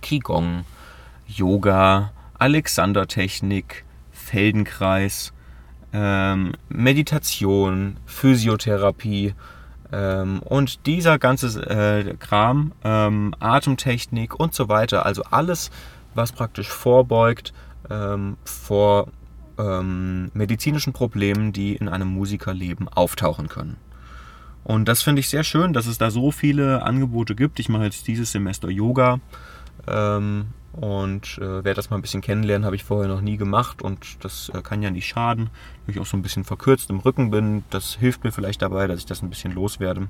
Qigong, 0.03 0.65
Yoga, 1.27 2.13
Alexander-Technik, 2.39 3.85
Feldenkreis, 4.11 5.33
ähm, 5.93 6.53
Meditation, 6.69 7.97
Physiotherapie 8.07 9.35
ähm, 9.93 10.41
und 10.41 10.87
dieser 10.87 11.19
ganze 11.19 11.61
äh, 11.69 12.15
Kram, 12.17 12.73
ähm, 12.85 13.35
Atemtechnik 13.41 14.39
und 14.39 14.55
so 14.55 14.69
weiter. 14.69 15.07
Also 15.07 15.23
alles, 15.31 15.71
was 16.15 16.33
praktisch 16.33 16.69
vorbeugt 16.69 17.53
ähm, 17.91 18.37
vor 18.45 19.09
ähm, 19.59 20.31
medizinischen 20.35 20.93
Problemen, 20.93 21.53
die 21.53 21.75
in 21.75 21.89
einem 21.89 22.09
Musikerleben 22.09 22.89
auftauchen 22.89 23.49
können. 23.49 23.77
Und 24.65 24.87
das 24.87 25.03
finde 25.03 25.21
ich 25.21 25.29
sehr 25.29 25.45
schön, 25.45 25.73
dass 25.73 25.87
es 25.87 25.97
da 25.97 26.11
so 26.11 26.31
viele 26.31 26.83
Angebote 26.83 27.35
gibt. 27.35 27.59
Ich 27.59 27.71
mache 27.71 27.85
jetzt 27.85 28.07
dieses 28.07 28.33
Semester 28.33 28.69
Yoga 28.69 29.21
Ähm, 29.91 30.49
und 30.73 31.39
äh, 31.39 31.65
werde 31.65 31.75
das 31.75 31.91
mal 31.91 31.97
ein 31.97 32.03
bisschen 32.03 32.21
kennenlernen, 32.21 32.65
habe 32.65 32.77
ich 32.77 32.85
vorher 32.85 33.09
noch 33.09 33.21
nie 33.21 33.37
gemacht 33.37 33.83
und 33.83 34.23
das 34.25 34.51
äh, 34.55 34.63
kann 34.63 34.83
ja 34.83 34.91
nicht 34.91 35.09
schaden. 35.09 35.51
Wenn 35.85 35.95
ich 35.95 36.01
auch 36.01 36.07
so 36.07 36.17
ein 36.17 36.23
bisschen 36.23 36.45
verkürzt 36.45 36.91
im 36.91 37.01
Rücken 37.01 37.31
bin, 37.31 37.65
das 37.71 37.95
hilft 37.95 38.23
mir 38.23 38.31
vielleicht 38.31 38.63
dabei, 38.63 38.87
dass 38.87 39.01
ich 39.01 39.07
das 39.07 39.23
ein 39.23 39.31
bisschen 39.31 39.53
loswerde. 39.53 40.09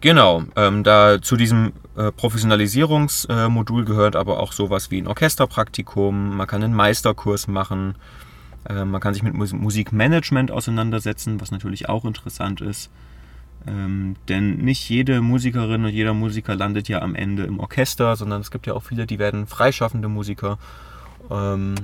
Genau, 0.00 0.42
ähm, 0.56 0.84
da 0.84 1.22
zu 1.22 1.36
diesem 1.36 1.72
äh, 1.96 2.12
Professionalisierungsmodul 2.12 3.86
gehört 3.86 4.16
aber 4.16 4.38
auch 4.38 4.52
sowas 4.52 4.90
wie 4.90 5.00
ein 5.00 5.06
Orchesterpraktikum, 5.06 6.36
man 6.36 6.46
kann 6.46 6.62
einen 6.62 6.74
Meisterkurs 6.74 7.48
machen, 7.48 7.94
äh, 8.68 8.84
man 8.84 9.00
kann 9.00 9.14
sich 9.14 9.22
mit 9.22 9.32
Musikmanagement 9.32 10.50
auseinandersetzen, 10.50 11.40
was 11.40 11.52
natürlich 11.52 11.88
auch 11.88 12.04
interessant 12.04 12.60
ist. 12.60 12.90
Ähm, 13.66 14.16
denn 14.28 14.58
nicht 14.58 14.88
jede 14.88 15.20
Musikerin 15.22 15.84
und 15.84 15.90
jeder 15.90 16.12
Musiker 16.12 16.54
landet 16.54 16.88
ja 16.88 17.00
am 17.00 17.14
Ende 17.14 17.44
im 17.44 17.60
Orchester, 17.60 18.14
sondern 18.16 18.40
es 18.40 18.50
gibt 18.50 18.66
ja 18.66 18.74
auch 18.74 18.82
viele, 18.82 19.06
die 19.06 19.18
werden 19.18 19.46
freischaffende 19.46 20.08
Musiker. 20.08 20.58
Ähm, 21.30 21.74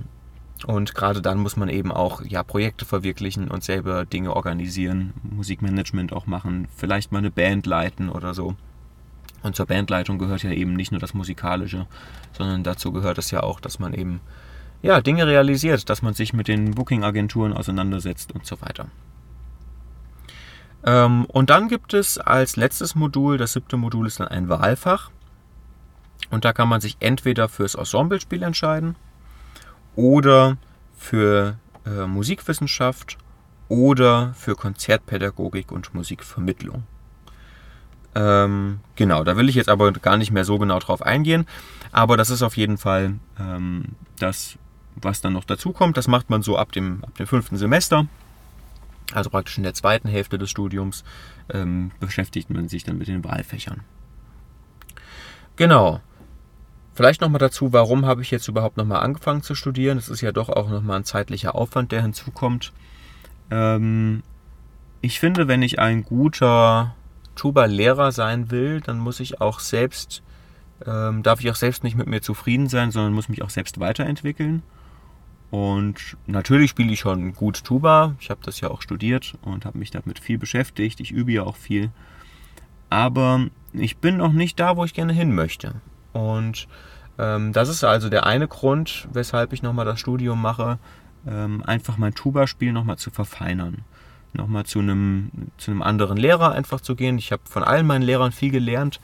und 0.67 0.95
gerade 0.95 1.23
dann 1.23 1.39
muss 1.39 1.57
man 1.57 1.71
eben 1.71 1.91
auch 1.91 2.23
ja, 2.23 2.43
Projekte 2.43 2.85
verwirklichen 2.85 3.49
und 3.49 3.65
selber 3.65 4.05
Dinge 4.05 4.37
organisieren, 4.37 5.15
Musikmanagement 5.23 6.13
auch 6.13 6.27
machen, 6.27 6.69
vielleicht 6.77 7.13
mal 7.13 7.19
eine 7.19 7.31
Band 7.31 7.67
leiten 7.67 8.11
oder 8.11 8.35
so. 8.35 8.57
Und 9.43 9.57
zur 9.57 9.67
Bandleitung 9.67 10.19
gehört 10.19 10.43
ja 10.43 10.51
eben 10.51 10.75
nicht 10.75 10.93
nur 10.93 11.01
das 11.01 11.15
Musikalische, 11.15 11.87
sondern 12.33 12.63
dazu 12.63 12.93
gehört 12.93 13.17
es 13.17 13.31
ja 13.31 13.43
auch, 13.43 13.59
dass 13.59 13.79
man 13.79 13.95
eben 13.95 14.21
ja, 14.83 15.01
Dinge 15.01 15.27
realisiert, 15.27 15.89
dass 15.89 16.03
man 16.03 16.15
sich 16.15 16.33
mit 16.33 16.49
den 16.49 16.73
Booking-Agenturen 16.73 17.53
auseinandersetzt 17.53 18.33
und 18.33 18.47
so 18.47 18.61
weiter. 18.61 18.89
Ähm, 20.85 21.25
und 21.27 21.51
dann 21.51 21.69
gibt 21.69 21.95
es 21.95 22.19
als 22.19 22.57
letztes 22.57 22.95
Modul, 22.95 23.37
das 23.39 23.53
siebte 23.53 23.77
Modul 23.77 24.07
ist 24.07 24.21
dann 24.21 24.29
ein 24.29 24.49
Wahlfach. 24.49 25.11
Und 26.31 26.45
da 26.45 26.53
kann 26.53 26.69
man 26.69 26.81
sich 26.81 26.97
entweder 27.01 27.49
fürs 27.49 27.75
Ensemblespiel 27.75 28.43
entscheiden 28.43 28.95
oder 29.97 30.57
für 30.97 31.57
äh, 31.85 32.07
Musikwissenschaft 32.07 33.19
oder 33.69 34.33
für 34.35 34.55
Konzertpädagogik 34.55 35.73
und 35.73 35.93
Musikvermittlung. 35.95 36.85
Ähm, 38.15 38.81
genau, 38.97 39.23
da 39.25 39.37
will 39.37 39.49
ich 39.49 39.55
jetzt 39.55 39.69
aber 39.69 39.93
gar 39.93 40.17
nicht 40.17 40.33
mehr 40.33 40.45
so 40.45 40.59
genau 40.59 40.79
drauf 40.79 41.03
eingehen. 41.03 41.47
Aber 41.93 42.17
das 42.17 42.31
ist 42.31 42.43
auf 42.43 42.57
jeden 42.57 42.79
Fall 42.79 43.15
ähm, 43.39 43.85
das, 44.19 44.59
was 44.97 45.21
dann 45.21 45.33
noch 45.33 45.45
dazu 45.45 45.73
kommt. 45.73 45.97
Das 45.97 46.09
macht 46.09 46.31
man 46.31 46.43
so 46.43 46.57
ab 46.57 46.73
dem, 46.73 47.05
ab 47.05 47.15
dem 47.17 47.27
fünften 47.27 47.57
Semester. 47.57 48.07
Also 49.13 49.31
praktisch 49.31 49.57
in 49.57 49.65
der 49.65 49.75
zweiten 49.75 50.09
Hälfte 50.09 50.39
des 50.39 50.51
Studiums 50.51 51.05
ähm, 51.53 51.91
beschäftigt 52.01 52.51
man 52.51 52.69
sich 52.69 52.85
dann 52.85 52.99
mit 52.99 53.09
den 53.09 53.25
Wahlfächern. 53.25 53.81
Genau. 55.57 56.01
Vielleicht 56.95 57.21
nochmal 57.21 57.39
dazu, 57.39 57.73
warum 57.73 58.05
habe 58.07 58.23
ich 58.23 58.31
jetzt 58.31 58.49
überhaupt 58.49 58.77
nochmal 58.77 59.03
angefangen 59.03 59.43
zu 59.43 59.55
studieren? 59.55 59.97
Das 59.97 60.09
ist 60.09 60.21
ja 60.21 60.33
doch 60.33 60.49
auch 60.49 60.69
nochmal 60.69 60.99
ein 60.99 61.05
zeitlicher 61.05 61.55
Aufwand, 61.55 61.93
der 61.93 62.03
hinzukommt. 62.03 62.73
Ähm, 63.51 64.23
ich 65.01 65.19
finde, 65.19 65.49
wenn 65.49 65.63
ich 65.63 65.79
ein 65.79 66.03
guter 66.03 66.95
Tuba-Lehrer 67.37 68.13
sein 68.13 68.51
will, 68.51 68.81
dann 68.81 68.99
muss 68.99 69.21
ich 69.21 69.41
auch 69.41 69.61
selbst, 69.61 70.23
ähm, 70.87 71.23
darf 71.23 71.41
ich 71.41 71.51
auch 71.51 71.57
selbst 71.57 71.85
nicht 71.85 71.97
mit 71.97 72.07
mir 72.07 72.21
zufrieden 72.21 72.69
sein, 72.69 72.91
sondern 72.91 73.15
muss 73.15 73.29
mich 73.29 73.43
auch 73.43 73.51
selbst 73.51 73.81
weiterentwickeln. 73.81 74.63
Und 75.51 76.17
natürlich 76.27 76.71
spiele 76.71 76.93
ich 76.93 77.01
schon 77.01 77.35
gut 77.35 77.65
Tuba. 77.65 78.15
Ich 78.21 78.31
habe 78.31 78.41
das 78.45 78.61
ja 78.61 78.71
auch 78.71 78.83
studiert 78.83 79.35
und 79.43 79.65
habe 79.65 79.79
mich 79.79 79.91
damit 79.91 80.21
viel 80.21 80.39
beschäftigt. 80.39 81.01
Ich 81.01 81.11
übe 81.11 81.33
ja 81.33 81.43
auch 81.43 81.57
viel. 81.57 81.91
Aber 82.89 83.47
ich 83.73 83.99
bin 83.99 84.17
noch 84.17 84.33
nicht 84.33 84.61
da, 84.61 84.77
wo 84.77 84.85
ich 84.85 84.95
gerne 84.95 85.13
hin 85.13 85.35
möchte. 85.35 85.81
Und 86.13 86.69
ähm, 87.19 87.53
das 87.53 87.69
ist 87.69 87.85
also 87.85 88.09
der 88.09 88.27
eine 88.27 88.49
Grund, 88.49 89.09
weshalb 89.13 89.53
ich 89.53 89.63
nochmal 89.63 89.85
das 89.85 89.99
Studium 89.99 90.41
mache, 90.41 90.79
ähm, 91.27 91.63
einfach 91.65 91.99
mein 91.99 92.15
Tuba-Spiel 92.15 92.73
nochmal 92.73 92.99
zu 92.99 93.11
verfeinern. 93.11 93.85
Nochmal 94.33 94.65
zu 94.65 94.79
einem, 94.79 95.31
zu 95.59 95.73
einem 95.73 95.83
anderen 95.83 96.17
Lehrer 96.17 96.53
einfach 96.53 96.81
zu 96.81 96.95
gehen. 96.95 97.19
Ich 97.19 97.33
habe 97.33 97.43
von 97.45 97.65
allen 97.65 97.87
meinen 97.87 98.03
Lehrern 98.03 98.31
viel 98.31 98.53
gelernt. 98.53 99.01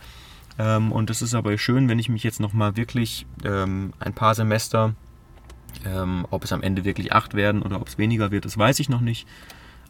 Ähm, 0.58 0.92
und 0.92 1.10
es 1.10 1.22
ist 1.22 1.34
aber 1.34 1.58
schön, 1.58 1.88
wenn 1.88 1.98
ich 1.98 2.08
mich 2.08 2.22
jetzt 2.22 2.38
nochmal 2.38 2.76
wirklich 2.76 3.26
ähm, 3.44 3.92
ein 3.98 4.14
paar 4.14 4.36
Semester 4.36 4.94
ähm, 5.84 6.26
ob 6.30 6.44
es 6.44 6.52
am 6.52 6.62
Ende 6.62 6.84
wirklich 6.84 7.12
acht 7.12 7.34
werden 7.34 7.62
oder 7.62 7.80
ob 7.80 7.88
es 7.88 7.98
weniger 7.98 8.30
wird, 8.30 8.44
das 8.44 8.56
weiß 8.56 8.80
ich 8.80 8.88
noch 8.88 9.00
nicht. 9.00 9.26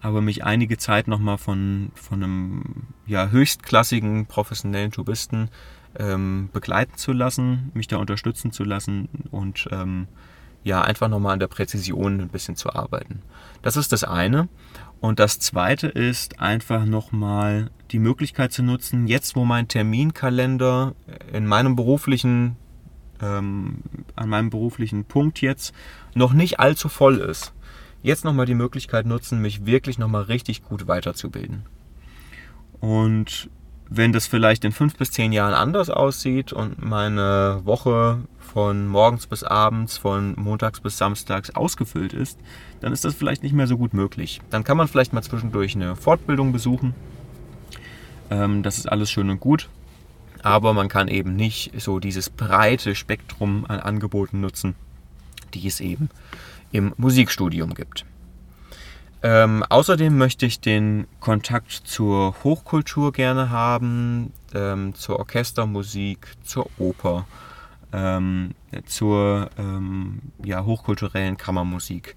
Aber 0.03 0.21
mich 0.21 0.45
einige 0.45 0.77
Zeit 0.77 1.09
nochmal 1.09 1.39
von, 1.39 1.91
von 1.95 2.23
einem 2.23 2.63
ja, 3.07 3.29
höchstklassigen 3.29 4.27
professionellen 4.27 4.91
Tubisten 4.91 5.51
ähm, 5.99 6.51
begleiten 6.53 6.97
zu 6.97 7.13
lassen, 7.13 7.71
mich 7.75 7.89
da 7.89 7.97
unterstützen 7.97 8.53
zu 8.53 8.65
lassen 8.65 9.09
und 9.31 9.69
ähm, 9.73 10.07
ja, 10.65 10.83
einfach 10.83 11.09
nochmal 11.09 11.35
an 11.35 11.39
der 11.39 11.47
Präzision 11.47 12.21
ein 12.21 12.29
bisschen 12.29 12.57
zu 12.57 12.75
arbeiten. 12.75 13.23
Das 13.63 13.77
ist 13.77 13.93
das 13.93 14.03
eine. 14.05 14.49
Und 15.01 15.21
das 15.21 15.39
zweite 15.39 15.87
ist 15.87 16.41
einfach 16.41 16.85
nochmal 16.85 17.71
die 17.93 17.99
Möglichkeit 17.99 18.53
zu 18.53 18.63
nutzen, 18.63 19.07
jetzt 19.07 19.37
wo 19.37 19.45
mein 19.45 19.69
Terminkalender 19.69 20.95
in 21.33 21.47
meinem 21.47 21.77
beruflichen 21.77 22.57
ähm, 23.23 23.79
an 24.15 24.29
meinem 24.29 24.51
beruflichen 24.51 25.05
Punkt 25.05 25.41
jetzt 25.41 25.75
noch 26.15 26.33
nicht 26.33 26.61
allzu 26.61 26.89
voll 26.89 27.19
ist, 27.19 27.53
jetzt 28.03 28.25
nochmal 28.25 28.47
die 28.47 28.55
Möglichkeit 28.55 29.07
nutzen, 29.07 29.41
mich 29.41 29.67
wirklich 29.67 29.99
nochmal 29.99 30.23
richtig 30.23 30.63
gut 30.63 30.87
weiterzubilden. 30.87 31.65
Und 32.81 33.51
wenn 33.89 34.13
das 34.13 34.27
vielleicht 34.27 34.65
in 34.65 34.73
fünf 34.73 34.97
bis 34.97 35.13
zehn 35.13 35.33
Jahren 35.33 35.55
anders 35.55 35.91
aussieht 35.91 36.53
und 36.53 36.85
meine 36.85 37.61
Woche 37.65 38.21
von 38.39 38.87
morgens 38.87 39.27
bis 39.27 39.45
abends, 39.45 39.97
von 39.97 40.35
montags 40.37 40.81
bis 40.81 40.99
samstags 40.99 41.51
ausgefüllt 41.51 42.13
ist, 42.13 42.39
dann 42.81 42.93
ist 42.93 43.05
das 43.05 43.15
vielleicht 43.15 43.43
nicht 43.43 43.53
mehr 43.55 43.67
so 43.67 43.79
gut 43.79 43.95
möglich. 43.95 44.41
Dann 44.51 44.65
kann 44.65 44.77
man 44.77 44.89
vielleicht 44.89 45.13
mal 45.13 45.23
zwischendurch 45.23 45.75
eine 45.77 45.95
Fortbildung 45.95 46.53
besuchen. 46.53 46.95
Ähm, 48.31 48.63
das 48.63 48.79
ist 48.79 48.91
alles 48.91 49.11
schön 49.11 49.31
und 49.31 49.41
gut 49.41 49.69
aber 50.43 50.73
man 50.73 50.89
kann 50.89 51.09
eben 51.09 51.37
nicht 51.37 51.73
so 51.81 51.99
dieses 51.99 52.31
breite 52.31 52.95
Spektrum 52.95 53.65
an 53.67 53.81
Angeboten 53.81 54.41
nutzen, 54.41 54.75
die 55.55 55.67
es 55.67 55.81
eben 55.81 56.09
im 56.73 56.93
Musikstudium 56.97 57.75
gibt. 57.75 58.05
Ähm, 59.23 59.65
außerdem 59.69 60.17
möchte 60.17 60.47
ich 60.47 60.61
den 60.61 61.07
Kontakt 61.21 61.73
zur 61.73 62.35
Hochkultur 62.45 63.13
gerne 63.13 63.51
haben, 63.51 64.33
ähm, 64.55 64.95
zur 64.95 65.19
Orchestermusik, 65.19 66.29
zur 66.45 66.69
Oper, 66.79 67.27
ähm, 67.93 68.55
zur 68.85 69.51
ähm, 69.59 70.21
ja, 70.45 70.65
hochkulturellen 70.65 71.37
Kammermusik. 71.37 72.15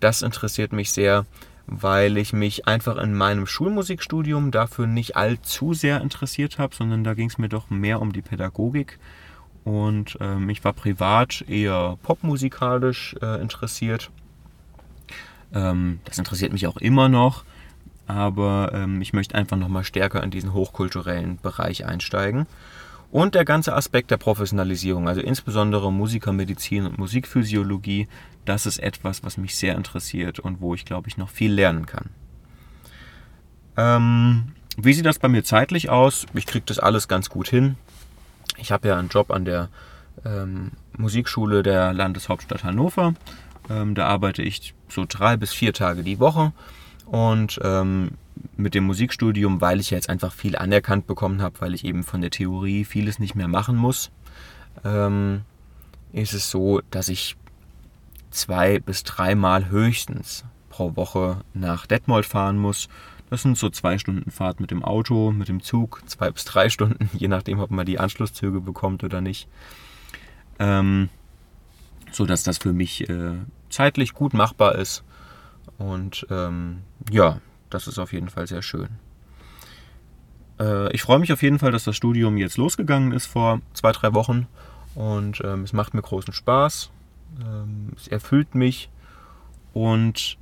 Das 0.00 0.22
interessiert 0.22 0.72
mich 0.72 0.92
sehr, 0.92 1.24
weil 1.66 2.18
ich 2.18 2.32
mich 2.32 2.66
einfach 2.66 2.96
in 2.96 3.14
meinem 3.14 3.46
Schulmusikstudium 3.46 4.50
dafür 4.50 4.86
nicht 4.86 5.16
allzu 5.16 5.74
sehr 5.74 6.00
interessiert 6.00 6.58
habe, 6.58 6.74
sondern 6.74 7.04
da 7.04 7.14
ging 7.14 7.28
es 7.28 7.38
mir 7.38 7.48
doch 7.48 7.70
mehr 7.70 8.00
um 8.00 8.12
die 8.12 8.22
Pädagogik. 8.22 8.98
Und 9.64 10.18
ähm, 10.20 10.50
ich 10.50 10.62
war 10.62 10.74
privat 10.74 11.42
eher 11.48 11.96
popmusikalisch 12.02 13.16
äh, 13.22 13.40
interessiert. 13.40 14.10
Ähm, 15.54 16.00
das 16.04 16.18
interessiert 16.18 16.52
mich 16.52 16.66
auch 16.66 16.76
immer 16.76 17.08
noch, 17.08 17.44
aber 18.06 18.72
ähm, 18.74 19.00
ich 19.00 19.14
möchte 19.14 19.34
einfach 19.34 19.56
nochmal 19.56 19.84
stärker 19.84 20.22
in 20.22 20.30
diesen 20.30 20.52
hochkulturellen 20.52 21.38
Bereich 21.40 21.86
einsteigen. 21.86 22.46
Und 23.14 23.36
der 23.36 23.44
ganze 23.44 23.76
Aspekt 23.76 24.10
der 24.10 24.16
Professionalisierung, 24.16 25.06
also 25.06 25.20
insbesondere 25.20 25.92
Musikermedizin 25.92 26.84
und 26.84 26.98
Musikphysiologie, 26.98 28.08
das 28.44 28.66
ist 28.66 28.78
etwas, 28.78 29.22
was 29.22 29.36
mich 29.36 29.54
sehr 29.54 29.76
interessiert 29.76 30.40
und 30.40 30.60
wo 30.60 30.74
ich, 30.74 30.84
glaube 30.84 31.06
ich, 31.06 31.16
noch 31.16 31.28
viel 31.28 31.52
lernen 31.52 31.86
kann. 31.86 32.10
Ähm, 33.76 34.54
wie 34.76 34.92
sieht 34.92 35.06
das 35.06 35.20
bei 35.20 35.28
mir 35.28 35.44
zeitlich 35.44 35.90
aus? 35.90 36.26
Ich 36.34 36.44
kriege 36.44 36.64
das 36.66 36.80
alles 36.80 37.06
ganz 37.06 37.30
gut 37.30 37.46
hin. 37.46 37.76
Ich 38.56 38.72
habe 38.72 38.88
ja 38.88 38.98
einen 38.98 39.10
Job 39.10 39.30
an 39.30 39.44
der 39.44 39.68
ähm, 40.24 40.72
Musikschule 40.98 41.62
der 41.62 41.92
Landeshauptstadt 41.92 42.64
Hannover. 42.64 43.14
Ähm, 43.70 43.94
da 43.94 44.08
arbeite 44.08 44.42
ich 44.42 44.74
so 44.88 45.04
drei 45.08 45.36
bis 45.36 45.52
vier 45.52 45.72
Tage 45.72 46.02
die 46.02 46.18
Woche. 46.18 46.50
Und 47.06 47.60
ähm, 47.62 48.10
mit 48.56 48.74
dem 48.74 48.84
Musikstudium, 48.84 49.60
weil 49.60 49.80
ich 49.80 49.90
jetzt 49.90 50.08
einfach 50.08 50.32
viel 50.32 50.56
anerkannt 50.56 51.06
bekommen 51.06 51.42
habe, 51.42 51.60
weil 51.60 51.74
ich 51.74 51.84
eben 51.84 52.02
von 52.02 52.20
der 52.20 52.30
Theorie 52.30 52.84
vieles 52.84 53.18
nicht 53.18 53.34
mehr 53.34 53.48
machen 53.48 53.76
muss, 53.76 54.10
ähm, 54.84 55.42
ist 56.12 56.34
es 56.34 56.50
so, 56.50 56.80
dass 56.90 57.08
ich 57.08 57.36
zwei 58.30 58.78
bis 58.80 59.04
dreimal 59.04 59.68
höchstens 59.68 60.44
pro 60.68 60.96
Woche 60.96 61.40
nach 61.52 61.86
Detmold 61.86 62.26
fahren 62.26 62.58
muss. 62.58 62.88
Das 63.30 63.42
sind 63.42 63.56
so 63.56 63.70
zwei 63.70 63.98
Stunden 63.98 64.30
Fahrt 64.30 64.60
mit 64.60 64.70
dem 64.70 64.84
Auto, 64.84 65.32
mit 65.32 65.48
dem 65.48 65.62
Zug, 65.62 66.02
zwei 66.06 66.30
bis 66.30 66.44
drei 66.44 66.68
Stunden, 66.68 67.10
je 67.18 67.28
nachdem, 67.28 67.60
ob 67.60 67.70
man 67.70 67.86
die 67.86 67.98
Anschlusszüge 67.98 68.60
bekommt 68.60 69.04
oder 69.04 69.20
nicht. 69.20 69.48
Ähm, 70.58 71.08
so 72.12 72.26
dass 72.26 72.44
das 72.44 72.58
für 72.58 72.72
mich 72.72 73.08
äh, 73.08 73.34
zeitlich 73.70 74.14
gut 74.14 74.34
machbar 74.34 74.76
ist. 74.76 75.02
Und 75.78 76.26
ähm, 76.30 76.82
ja, 77.10 77.40
das 77.70 77.86
ist 77.86 77.98
auf 77.98 78.12
jeden 78.12 78.28
Fall 78.28 78.46
sehr 78.46 78.62
schön. 78.62 78.88
äh, 80.60 80.92
ich 80.92 81.02
freue 81.02 81.18
mich 81.18 81.32
auf 81.32 81.42
jeden 81.42 81.58
Fall, 81.58 81.72
dass 81.72 81.84
das 81.84 81.96
Studium 81.96 82.36
jetzt 82.36 82.56
losgegangen 82.56 83.12
ist 83.12 83.26
vor 83.26 83.60
zwei, 83.72 83.92
drei 83.92 84.14
Wochen. 84.14 84.46
Und 84.94 85.42
ähm, 85.44 85.64
es 85.64 85.72
macht 85.72 85.94
mir 85.94 86.02
großen 86.02 86.32
Spaß. 86.32 86.90
Ähm, 87.40 87.92
es 87.96 88.08
erfüllt 88.08 88.54
mich. 88.54 88.90
Und 89.72 90.38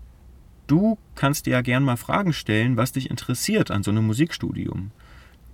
du 0.66 0.98
kannst 1.14 1.46
dir 1.46 1.52
ja 1.52 1.62
gern 1.62 1.84
mal 1.84 1.96
Fragen 1.96 2.32
stellen, 2.32 2.76
was 2.76 2.92
dich 2.92 3.10
interessiert 3.10 3.70
an 3.70 3.82
so 3.82 3.90
einem 3.90 4.06
Musikstudium. 4.06 4.90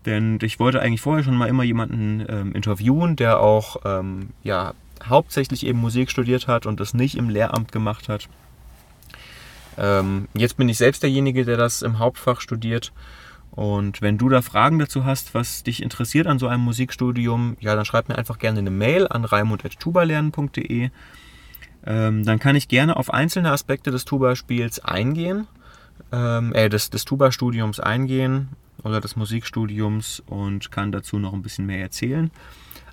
Denn 0.04 0.38
ich 0.42 0.58
wollte 0.58 0.80
eigentlich 0.80 1.00
vorher 1.00 1.22
schon 1.22 1.36
mal 1.36 1.48
immer 1.48 1.64
jemanden 1.64 2.24
ähm, 2.28 2.52
interviewen, 2.52 3.14
der 3.16 3.40
auch 3.40 3.76
ähm, 3.84 4.30
ja, 4.42 4.74
hauptsächlich 5.04 5.66
eben 5.66 5.78
Musik 5.78 6.10
studiert 6.10 6.48
hat 6.48 6.66
und 6.66 6.80
das 6.80 6.94
nicht 6.94 7.16
im 7.16 7.28
Lehramt 7.28 7.72
gemacht 7.72 8.08
hat. 8.08 8.28
Ähm, 9.78 10.28
jetzt 10.34 10.56
bin 10.56 10.68
ich 10.68 10.76
selbst 10.76 11.02
derjenige, 11.02 11.44
der 11.44 11.56
das 11.56 11.82
im 11.82 11.98
Hauptfach 11.98 12.40
studiert. 12.40 12.92
Und 13.52 14.02
wenn 14.02 14.18
du 14.18 14.28
da 14.28 14.42
Fragen 14.42 14.78
dazu 14.78 15.04
hast, 15.04 15.34
was 15.34 15.62
dich 15.62 15.82
interessiert 15.82 16.26
an 16.26 16.38
so 16.38 16.46
einem 16.46 16.62
Musikstudium, 16.62 17.56
ja, 17.60 17.74
dann 17.74 17.84
schreib 17.84 18.08
mir 18.08 18.16
einfach 18.16 18.38
gerne 18.38 18.58
eine 18.58 18.70
Mail 18.70 19.08
an 19.08 19.24
raimund.tubalernen.de. 19.24 20.90
Ähm, 21.86 22.24
dann 22.24 22.38
kann 22.38 22.56
ich 22.56 22.68
gerne 22.68 22.96
auf 22.96 23.12
einzelne 23.12 23.50
Aspekte 23.50 23.90
des 23.90 24.04
Tuba-Spiels 24.04 24.84
eingehen, 24.84 25.46
ähm, 26.12 26.52
äh, 26.54 26.68
des, 26.68 26.90
des 26.90 27.04
Tuba-Studiums 27.04 27.80
eingehen 27.80 28.50
oder 28.82 29.00
des 29.00 29.16
Musikstudiums 29.16 30.22
und 30.26 30.70
kann 30.70 30.92
dazu 30.92 31.18
noch 31.18 31.32
ein 31.32 31.42
bisschen 31.42 31.66
mehr 31.66 31.80
erzählen. 31.80 32.30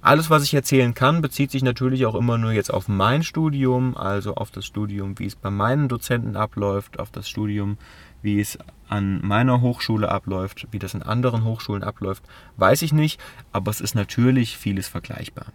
Alles, 0.06 0.30
was 0.30 0.44
ich 0.44 0.54
erzählen 0.54 0.94
kann, 0.94 1.24
bezieht 1.24 1.50
sich 1.50 1.64
natürlich 1.64 2.06
auch 2.06 2.14
immer 2.14 2.38
nur 2.38 2.52
jetzt 2.52 2.72
auf 2.72 2.88
mein 2.88 3.24
Studium, 3.24 3.98
also 3.98 4.36
auf 4.36 4.52
das 4.52 4.64
Studium, 4.64 5.18
wie 5.18 5.26
es 5.26 5.36
bei 5.36 5.50
meinen 5.50 5.88
Dozenten 5.88 6.36
abläuft, 6.36 7.00
auf 7.00 7.10
das 7.10 7.28
Studium, 7.28 7.80
wie 8.22 8.40
es 8.40 8.60
an 8.88 9.26
meiner 9.26 9.62
Hochschule 9.62 10.12
abläuft, 10.12 10.68
wie 10.70 10.78
das 10.78 10.94
in 10.94 11.02
anderen 11.02 11.44
Hochschulen 11.44 11.82
abläuft, 11.82 12.24
weiß 12.58 12.84
ich 12.84 12.94
nicht, 12.94 13.20
aber 13.52 13.72
es 13.72 13.82
ist 13.82 13.96
natürlich 13.96 14.60
vieles 14.60 14.88
vergleichbar. 14.88 15.48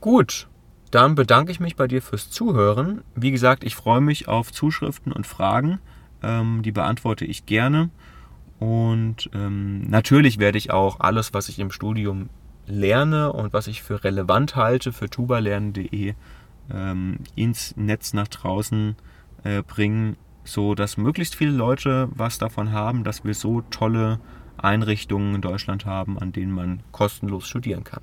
Gut, 0.00 0.48
dann 0.90 1.14
bedanke 1.14 1.52
ich 1.52 1.60
mich 1.60 1.76
bei 1.76 1.86
dir 1.86 2.00
fürs 2.00 2.30
Zuhören. 2.30 3.02
Wie 3.14 3.32
gesagt, 3.32 3.64
ich 3.64 3.74
freue 3.76 4.00
mich 4.00 4.28
auf 4.28 4.50
Zuschriften 4.50 5.12
und 5.12 5.26
Fragen. 5.26 5.78
Ähm, 6.22 6.62
die 6.62 6.72
beantworte 6.72 7.26
ich 7.26 7.44
gerne. 7.44 7.90
Und 8.58 9.28
ähm, 9.34 9.82
natürlich 9.90 10.38
werde 10.38 10.56
ich 10.56 10.70
auch 10.70 11.00
alles, 11.00 11.34
was 11.34 11.50
ich 11.50 11.58
im 11.58 11.70
Studium 11.70 12.30
lerne 12.66 13.32
und 13.32 13.52
was 13.52 13.66
ich 13.66 13.82
für 13.82 14.04
relevant 14.04 14.56
halte 14.56 14.92
für 14.92 15.08
tubalernen.de 15.08 16.14
ähm, 16.72 17.18
ins 17.34 17.76
Netz 17.76 18.12
nach 18.12 18.28
draußen 18.28 18.96
äh, 19.44 19.62
bringen, 19.62 20.16
so 20.44 20.74
dass 20.74 20.96
möglichst 20.96 21.34
viele 21.34 21.52
Leute 21.52 22.08
was 22.14 22.38
davon 22.38 22.72
haben, 22.72 23.04
dass 23.04 23.24
wir 23.24 23.34
so 23.34 23.62
tolle 23.70 24.18
Einrichtungen 24.56 25.36
in 25.36 25.40
Deutschland 25.40 25.86
haben, 25.86 26.18
an 26.18 26.32
denen 26.32 26.52
man 26.52 26.80
kostenlos 26.92 27.46
studieren 27.46 27.84
kann. 27.84 28.02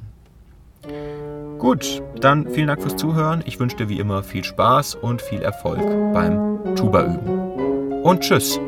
Gut, 1.60 2.04
dann 2.20 2.50
vielen 2.50 2.68
Dank 2.68 2.82
fürs 2.82 2.98
Zuhören. 2.98 3.42
Ich 3.46 3.60
wünsche 3.60 3.78
dir 3.78 3.90
wie 3.90 4.00
immer 4.00 4.22
viel 4.22 4.44
Spaß 4.44 4.96
und 4.96 5.22
viel 5.22 5.42
Erfolg 5.42 5.82
beim 6.14 6.76
Tuba 6.76 7.06
üben. 7.06 8.02
Und 8.04 8.20
tschüss. 8.20 8.60